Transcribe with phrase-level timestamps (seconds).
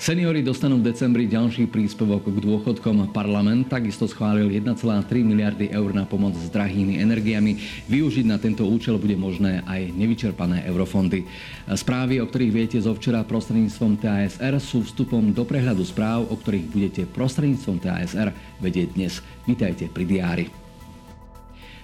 [0.00, 3.12] Seniori dostanú v decembri ďalší príspevok k dôchodkom.
[3.12, 4.80] Parlament takisto schválil 1,3
[5.20, 7.60] miliardy eur na pomoc s drahými energiami.
[7.84, 11.28] Využiť na tento účel bude možné aj nevyčerpané eurofondy.
[11.76, 16.66] Správy, o ktorých viete zo včera prostredníctvom TASR, sú vstupom do prehľadu správ, o ktorých
[16.72, 19.20] budete prostredníctvom TASR vedieť dnes.
[19.44, 20.59] Vítajte pri diári.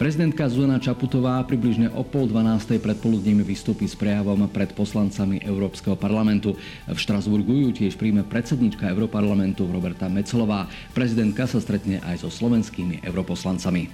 [0.00, 6.56] Prezidentka Zuzana Čaputová približne o pol dvanástej predpoludním vystúpi s prejavom pred poslancami Európskeho parlamentu.
[6.88, 10.72] V Štrasburgu ju tiež príjme predsednička Európarlamentu Roberta Mecelová.
[10.96, 13.92] Prezidentka sa stretne aj so slovenskými europoslancami.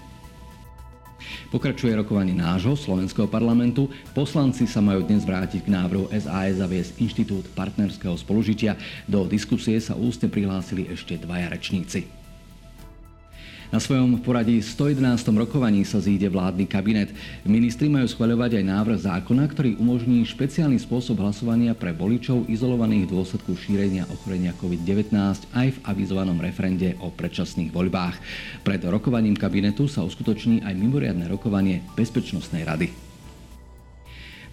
[1.50, 3.90] Pokračuje rokovanie nášho slovenského parlamentu.
[4.14, 8.78] Poslanci sa majú dnes vrátiť k návrhu SAS zaviesť Inštitút partnerského spolužitia.
[9.10, 12.25] Do diskusie sa ústne prihlásili ešte dvaja rečníci.
[13.74, 15.26] Na svojom poradí 111.
[15.34, 17.10] rokovaní sa zíde vládny kabinet.
[17.42, 23.58] Ministri majú schvaľovať aj návrh zákona, ktorý umožní špeciálny spôsob hlasovania pre voličov izolovaných dôsledku
[23.58, 25.10] šírenia ochorenia COVID-19
[25.50, 28.14] aj v avizovanom referende o predčasných voľbách.
[28.62, 33.15] Pred rokovaním kabinetu sa uskutoční aj mimoriadne rokovanie Bezpečnostnej rady.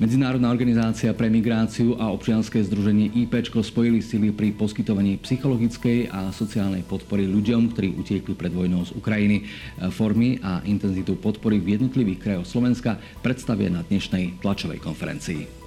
[0.01, 6.81] Medzinárodná organizácia pre migráciu a občianske združenie IP spojili sily pri poskytovaní psychologickej a sociálnej
[6.81, 9.45] podpory ľuďom, ktorí utiekli pred vojnou z Ukrajiny.
[9.93, 15.62] Formy a intenzitu podpory v jednotlivých krajoch Slovenska predstavia na dnešnej tlačovej konferencii.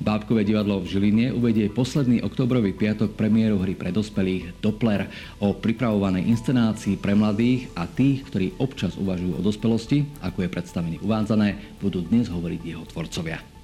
[0.00, 5.12] Bábkové divadlo v Žiline uvedie posledný oktobrový piatok premiéru hry pre dospelých Doppler
[5.44, 10.98] o pripravovanej inscenácii pre mladých a tých, ktorí občas uvažujú o dospelosti, ako je predstavenie
[11.04, 13.59] uvádzané, budú dnes hovoriť jeho tvorcovia.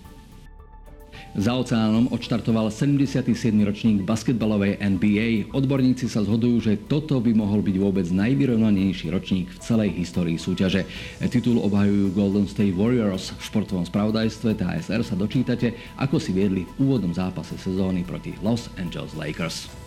[1.36, 3.28] Za oceánom odštartoval 77.
[3.60, 5.52] ročník basketbalovej NBA.
[5.52, 10.88] Odborníci sa zhodujú, že toto by mohol byť vôbec najvyrovnanejší ročník v celej histórii súťaže.
[11.28, 13.36] Titul obhajujú Golden State Warriors.
[13.36, 18.72] V športovom spravodajstve TSR sa dočítate, ako si viedli v úvodnom zápase sezóny proti Los
[18.80, 19.85] Angeles Lakers.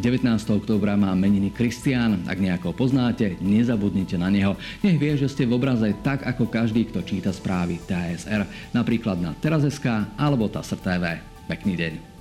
[0.00, 0.24] 19.
[0.48, 2.24] októbra má meniny Kristián.
[2.24, 4.56] Ak nejako poznáte, nezabudnite na neho.
[4.80, 8.72] Nech vie, že ste v obraze tak ako každý, kto číta správy TSR.
[8.72, 11.04] Napríklad na Teraz.sk alebo TASR TV.
[11.44, 12.11] Pekný deň.